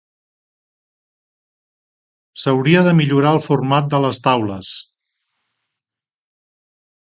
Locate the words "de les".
3.93-4.23